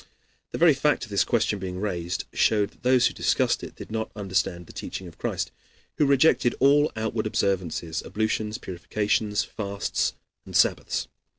[0.49, 3.91] The very fact of this question being raised showed that those who discussed it did
[3.91, 5.51] not understand the teaching of Christ,
[5.99, 11.07] who rejected all outward observances ablutions, purifications, fasts, and sabbaths.